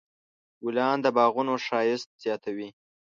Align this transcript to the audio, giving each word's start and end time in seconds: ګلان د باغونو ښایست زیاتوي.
ګلان 0.63 0.97
د 1.03 1.07
باغونو 1.17 1.53
ښایست 1.65 2.09
زیاتوي. 2.23 2.69